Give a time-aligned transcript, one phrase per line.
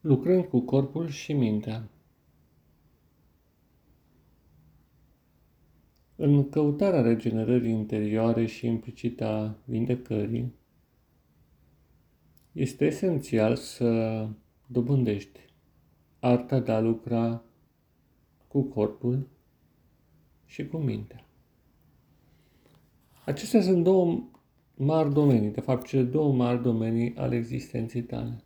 [0.00, 1.88] Lucrând cu corpul și mintea.
[6.16, 10.52] În căutarea regenerării interioare și implicite a vindecării,
[12.52, 14.26] este esențial să
[14.66, 15.40] dobândești
[16.20, 17.42] arta de a lucra
[18.48, 19.28] cu corpul
[20.44, 21.26] și cu mintea.
[23.24, 24.28] Acestea sunt două
[24.74, 28.42] mari domenii, de fapt cele două mari domenii ale existenței tale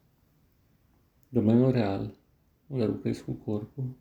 [1.32, 2.14] domeniul real,
[2.66, 3.96] unde lucrezi cu corpul,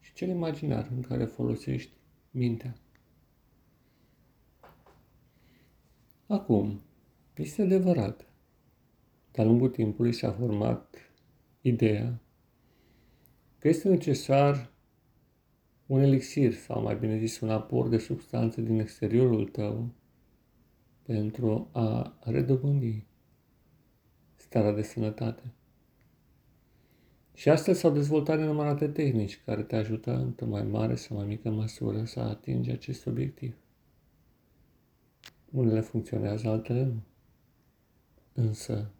[0.00, 1.92] și cel imaginar, în care folosești
[2.30, 2.74] mintea.
[6.26, 6.80] Acum,
[7.34, 8.28] este adevărat,
[9.32, 10.96] de-a lungul timpului s-a format
[11.60, 12.20] ideea
[13.58, 14.72] că este necesar
[15.86, 19.94] un elixir, sau mai bine zis, un aport de substanțe din exteriorul tău
[21.02, 23.06] pentru a redobândi
[24.34, 25.54] starea de sănătate.
[27.36, 31.50] Și astfel s-au dezvoltat nenumărate tehnici care te ajută într-o mai mare sau mai mică
[31.50, 33.56] măsură să atingi acest obiectiv.
[35.50, 37.02] Unele funcționează, altele nu.
[38.32, 38.90] Însă,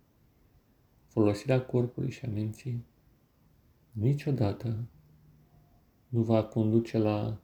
[1.06, 2.84] folosirea corpului și a minții
[3.92, 4.76] niciodată
[6.08, 7.40] nu va conduce la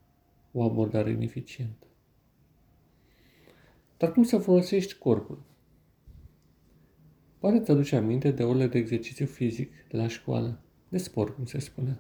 [0.53, 1.87] o abordare ineficientă.
[3.97, 5.43] Dar cum să folosești corpul?
[7.39, 10.61] Poate te aduce aminte de orele de exercițiu fizic de la școală
[10.93, 11.99] de sport, cum se spune.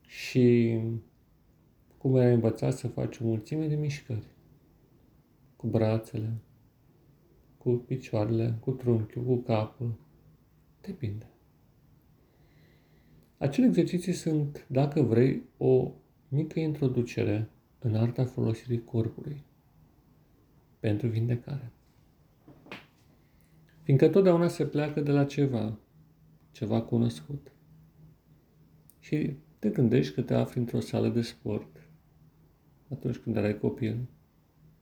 [0.00, 0.78] Și
[1.96, 4.26] cum ai învățat să faci o mulțime de mișcări.
[5.56, 6.32] Cu brațele,
[7.56, 9.98] cu picioarele, cu trunchiul, cu capul.
[10.80, 11.26] Depinde.
[13.38, 15.92] Acele exerciții sunt, dacă vrei, o
[16.28, 19.44] mică introducere în arta folosirii corpului
[20.80, 21.72] pentru vindecare.
[23.82, 25.78] Fiindcă totdeauna se pleacă de la ceva,
[26.50, 27.52] ceva cunoscut.
[28.98, 31.88] Și te gândești că te afli într-o sală de sport
[32.88, 34.08] atunci când erai copil,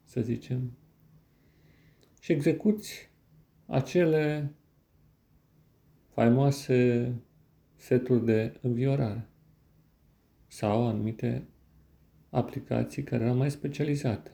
[0.03, 0.73] să zicem,
[2.21, 3.11] și execuți
[3.67, 4.55] acele
[6.09, 7.13] faimoase
[7.77, 9.29] seturi de înviorare
[10.47, 11.47] sau anumite
[12.31, 14.31] aplicații care erau mai specializate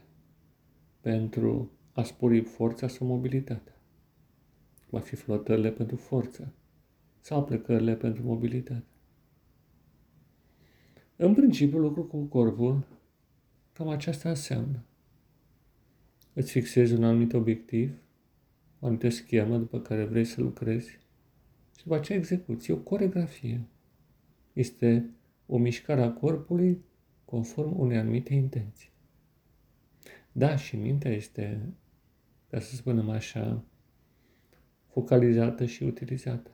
[1.00, 3.80] pentru a spori forța sau mobilitatea.
[4.90, 6.52] Va fi flotările pentru forță,
[7.22, 8.84] sau plecările pentru mobilitate.
[11.16, 12.86] În principiu, lucru cu corpul,
[13.72, 14.84] cam aceasta înseamnă.
[16.32, 17.92] Îți fixezi un anumit obiectiv,
[18.78, 20.90] o anumită schemă după care vrei să lucrezi
[21.76, 22.70] și după aceea execuți.
[22.70, 23.66] E o coregrafie.
[24.52, 25.10] Este
[25.46, 26.84] o mișcare a corpului
[27.24, 28.90] conform unei anumite intenții.
[30.32, 31.72] Da, și mintea este,
[32.50, 33.64] ca să spunem așa,
[34.86, 36.50] focalizată și utilizată.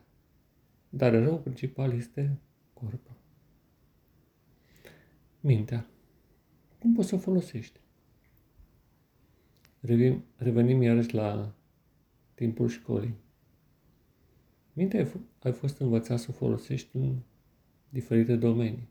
[0.89, 2.39] Dar rău principal este
[2.73, 3.15] corpul.
[5.39, 5.87] Mintea.
[6.79, 7.79] Cum poți să o folosești?
[9.79, 11.55] Revenim, revenim iarăși la
[12.33, 13.15] timpul școlii.
[14.73, 17.19] Mintea ai, ai fost învățat să o folosești în
[17.89, 18.89] diferite domenii.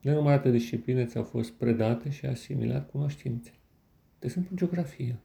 [0.00, 3.50] Nenumărate discipline ți-au fost predate și asimilat cunoștințe.
[4.18, 5.20] De exemplu, geografia.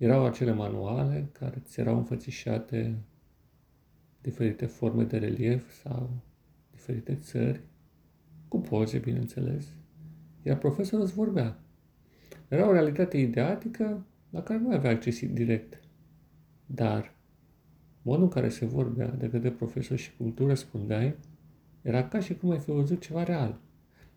[0.00, 2.98] Erau acele manuale care ți erau înfățișate
[4.20, 6.22] diferite forme de relief sau
[6.70, 7.60] diferite țări,
[8.48, 9.66] cu poze, bineînțeles,
[10.42, 11.58] iar profesorul îți vorbea.
[12.48, 15.80] Era o realitate ideatică la care nu avea acces direct,
[16.66, 17.14] dar
[18.02, 21.16] modul în care se vorbea de către profesor și cum tu răspundeai,
[21.82, 23.60] era ca și cum ai fi văzut ceva real.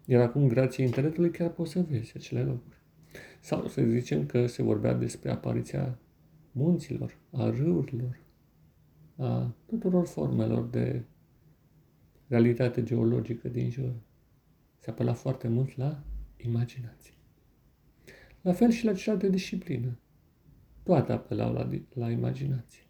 [0.05, 2.82] Iar acum, grație internetului, chiar poți să vezi acele lucruri.
[3.39, 5.99] Sau să zicem că se vorbea despre apariția
[6.51, 8.19] munților, a râurilor,
[9.17, 11.03] a tuturor formelor de
[12.27, 13.93] realitate geologică din jur.
[14.79, 16.03] Se apela foarte mult la
[16.37, 17.13] imaginație.
[18.41, 19.97] La fel și la cealaltă disciplină.
[20.83, 22.83] Toate apelau la, la imaginație.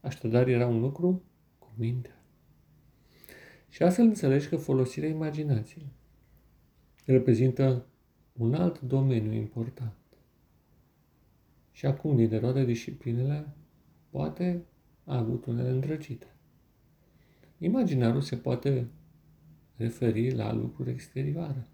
[0.00, 1.22] Așadar era un lucru
[1.58, 2.24] cu mintea.
[3.68, 5.92] Și astfel înțelegi că folosirea imaginației
[7.04, 7.86] reprezintă
[8.32, 9.92] un alt domeniu important.
[11.72, 13.54] Și acum, din toate disciplinele,
[14.10, 14.64] poate
[15.04, 16.34] a avut unele îndrăgite.
[17.58, 18.88] Imaginarul se poate
[19.76, 21.66] referi la lucruri exterioare,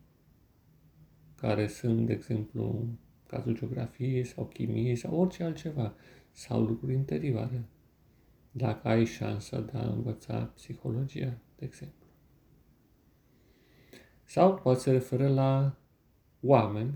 [1.35, 2.87] care sunt, de exemplu,
[3.26, 5.94] cazul geografiei sau chimiei sau orice altceva,
[6.32, 7.64] sau lucruri interioare,
[8.50, 12.06] dacă ai șansa de a învăța psihologia, de exemplu.
[14.25, 15.76] Sau poate se referă la
[16.41, 16.94] oameni,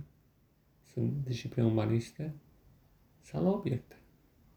[0.93, 2.35] sunt discipline umaniste,
[3.21, 3.95] sau la obiecte.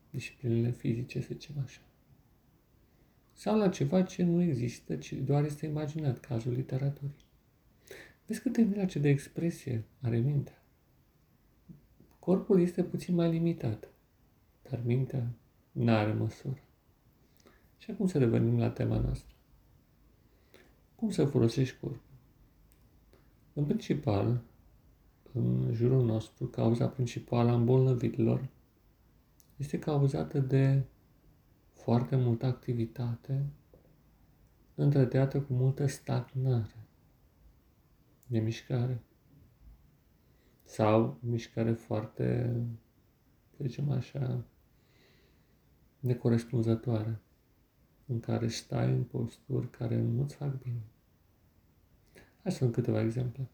[0.10, 1.82] disciplinele fizice, să zicem așa.
[3.34, 7.26] Sau la ceva ce nu există, ci doar este imaginat, cazul literaturii.
[8.26, 10.64] Vezi cât de mijloace de expresie are mintea.
[12.20, 13.90] Corpul este puțin mai limitat,
[14.70, 15.28] dar mintea
[15.72, 16.62] nu are măsură.
[17.78, 19.36] Și acum să revenim la tema noastră.
[20.96, 22.12] Cum să folosești corpul?
[23.54, 24.42] În principal,
[25.34, 28.50] în jurul nostru, cauza principală a îmbolnăvirilor
[29.58, 30.84] este cauzată de
[31.74, 33.46] foarte multă activitate
[34.76, 36.88] întreteată cu multă stagnare
[38.28, 39.04] de mișcare
[40.64, 42.56] sau mișcare foarte,
[43.58, 44.46] să zicem așa,
[46.00, 47.22] necorespunzătoare,
[48.06, 50.82] în care stai în posturi care nu-ți fac bine.
[52.44, 53.50] Hai să câteva exemple.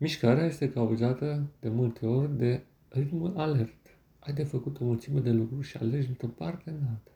[0.00, 3.98] Mișcarea este cauzată de multe ori de ritmul alert.
[4.18, 7.10] Ai de făcut o mulțime de lucruri și alergi într-o parte în alta,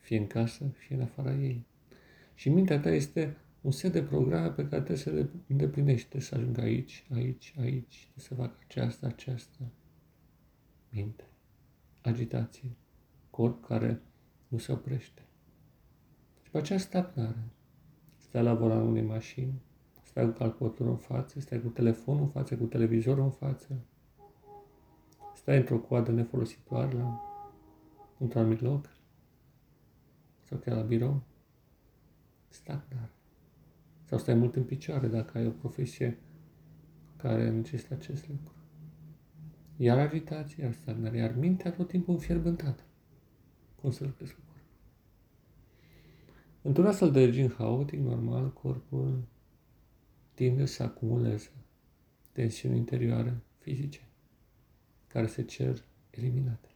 [0.00, 1.66] fie în casă, fie în afara ei.
[2.34, 6.08] Și mintea ta este un set de programe pe care trebuie să le îndeplinești.
[6.08, 9.70] Trebuie să ajung aici, aici, aici, trebuie să fac aceasta, aceasta.
[10.90, 11.24] Minte,
[12.00, 12.76] agitație,
[13.30, 14.00] corp care
[14.48, 15.22] nu se oprește.
[16.42, 17.48] Și pe aceea stagnare.
[18.16, 19.62] Stai la volanul unei mașini,
[20.12, 23.80] stai cu calculatorul în față, stai cu telefonul în față, cu televizorul în față,
[25.34, 27.20] stai într-o coadă nefolositoare la,
[28.18, 28.90] într-un anumit loc
[30.42, 31.22] sau chiar la birou.
[32.48, 33.10] Stagnare.
[34.04, 36.18] Sau stai mult în picioare dacă ai o profesie
[37.16, 38.54] care necesită acest lucru.
[39.76, 42.82] Iar agitație, iar stagnare, iar mintea tot timpul înfierbântată.
[43.80, 44.66] Cum să lucrezi cu corpul?
[46.62, 49.11] Într-un astfel de regim haotic, normal, corpul
[50.42, 51.50] tinde să acumuleze
[52.32, 54.08] tensiuni interioare fizice
[55.06, 56.68] care se cer eliminate.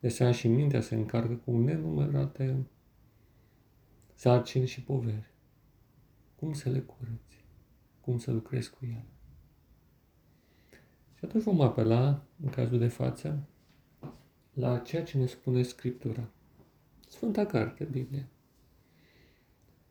[0.00, 2.66] De asemenea și mintea se încarcă cu nenumărate
[4.14, 5.30] sarcini și poveri.
[6.36, 7.44] Cum să le curăți?
[8.00, 9.06] Cum să lucrezi cu ele?
[11.14, 13.48] Și atunci vom apela, în cazul de față,
[14.52, 16.30] la ceea ce ne spune Scriptura.
[17.08, 18.28] Sfânta Carte, Biblia.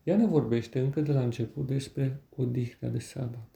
[0.03, 3.49] Ea ne vorbește încă de la început despre odihna de sabat.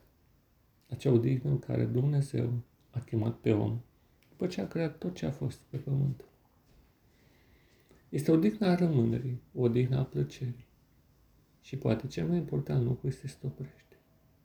[0.88, 3.80] Acea odihnă în care Dumnezeu a chemat pe om
[4.28, 6.24] după ce a creat tot ce a fost pe pământ.
[8.08, 10.66] Este odihna a rămânerii, odihna a plăcerii.
[11.60, 13.96] Și poate cel mai important lucru este să te oprești.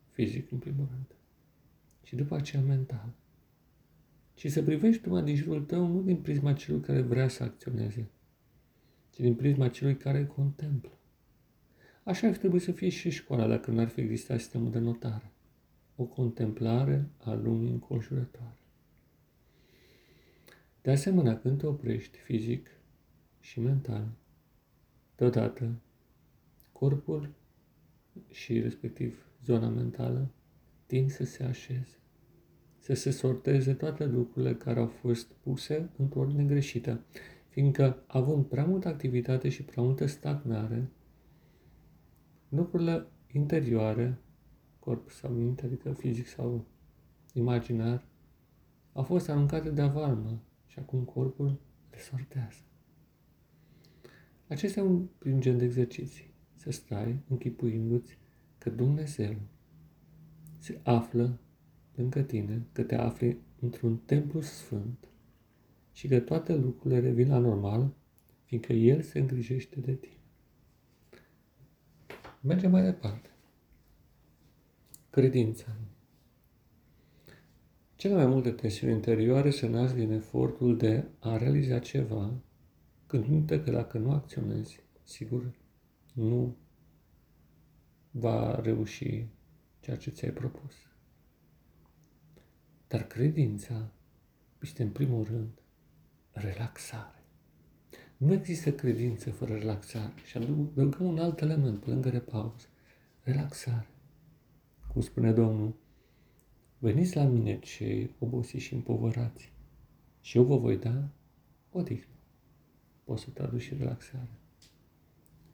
[0.09, 1.15] Fizic, în primul rând.
[2.03, 3.13] Și după aceea mental.
[4.35, 8.09] Și să privești numai din jurul tău nu din prisma celui care vrea să acționeze,
[9.09, 11.00] ci din prisma celui care contemplă.
[12.03, 15.31] Așa ar trebui să fie și școala dacă n-ar fi existat sistemul de notare.
[15.95, 18.57] O contemplare a lumii înconjurătoare.
[20.81, 22.69] De asemenea, când te oprești fizic
[23.39, 24.07] și mental,
[25.15, 25.81] deodată
[26.71, 27.29] corpul
[28.29, 30.31] și respectiv zona mentală
[30.85, 31.97] tind să se așeze,
[32.79, 37.01] să se sorteze toate lucrurile care au fost puse într-o ordine greșită,
[37.49, 40.89] fiindcă având prea multă activitate și prea multă stagnare,
[42.51, 44.17] lucrurile interioare,
[44.79, 46.65] corp sau minte, adică fizic sau
[47.33, 48.05] imaginar,
[48.93, 51.59] au fost aruncate de avalmă și acum corpul
[51.91, 52.59] le sortează.
[54.47, 58.17] Acesta e un prim gen de exerciții să stai închipuindu-ți
[58.57, 59.35] că Dumnezeu
[60.57, 61.39] se află
[61.95, 65.07] lângă tine, că te afli într-un templu sfânt
[65.91, 67.93] și că toate lucrurile revin la normal,
[68.43, 70.20] fiindcă El se îngrijește de tine.
[72.43, 73.29] Mergem mai departe.
[75.09, 75.75] Credința.
[77.95, 82.33] Cele mai multe tensiuni interioare se nasc din efortul de a realiza ceva,
[83.07, 85.51] când nu că dacă nu acționezi, sigur
[86.13, 86.57] nu
[88.11, 89.25] va reuși
[89.79, 90.73] ceea ce ți-ai propus.
[92.87, 93.91] Dar credința
[94.61, 95.61] este în primul rând
[96.31, 97.20] relaxare.
[98.21, 100.13] Nu există credință fără relaxare.
[100.25, 102.65] Și adăugăm un alt element pe lângă repauză.
[103.23, 103.87] Relaxare.
[104.91, 105.73] Cum spune Domnul,
[106.77, 109.51] veniți la mine cei obosiți și împovărați
[110.21, 111.09] și eu vă voi da
[111.71, 112.13] odihnă.
[113.03, 114.31] Poți să traduci și relaxare.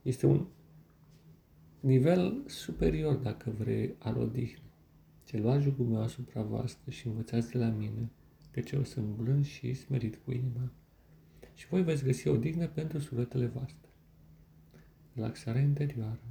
[0.02, 0.46] Este un
[1.80, 4.64] nivel superior, dacă vrei, al odihnă.
[5.24, 8.10] Ce lua jugul meu asupra voastră și învățați de la mine,
[8.66, 10.72] ce eu sunt blând și smerit cu inima
[11.58, 13.90] și voi veți găsi odihnă pentru sufletele voastre.
[15.14, 16.22] Relaxarea interioară,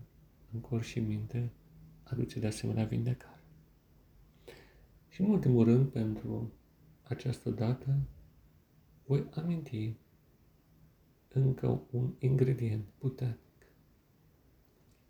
[0.53, 1.51] în corp și minte,
[2.03, 3.41] aduce de asemenea vindecare.
[5.09, 6.53] Și în ultimul rând, pentru
[7.03, 7.99] această dată,
[9.07, 9.95] voi aminti
[11.29, 13.67] încă un ingredient puternic.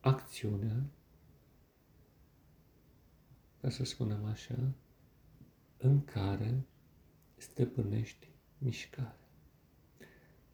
[0.00, 0.86] Acțiunea,
[3.60, 4.72] ca să spunem așa,
[5.76, 6.66] în care
[7.36, 9.25] stăpânești mișcarea.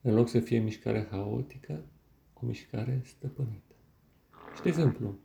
[0.02, 1.84] În loc să fie mișcare haotică,
[2.34, 3.74] o mișcare stăpânită.
[4.54, 5.18] Și, de exemplu,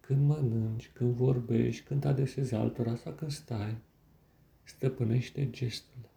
[0.00, 3.76] când mănânci, când vorbești, când te adresezi altora sau când stai,
[4.62, 6.10] stăpânește gesturile.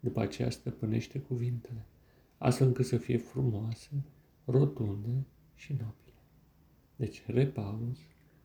[0.00, 1.86] După aceea stăpânește cuvintele,
[2.38, 4.04] astfel încât să fie frumoase,
[4.44, 6.22] rotunde și nobile.
[6.96, 7.98] Deci, repaus,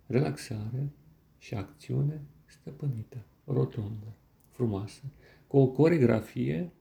[0.05, 0.89] relaxare
[1.37, 4.15] și acțiune stăpânită, rotundă,
[4.49, 5.01] frumoasă,
[5.47, 6.71] cu o coregrafie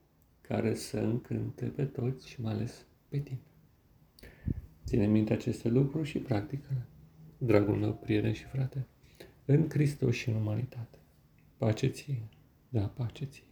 [0.47, 3.39] care să încânte pe toți și mai ales pe tine.
[4.85, 6.85] Ține minte aceste lucruri și practică
[7.37, 8.87] dragul meu prieten și frate,
[9.45, 10.97] în Hristos și în umanitate.
[11.57, 12.21] Pace ție,
[12.69, 13.46] da, pace ție.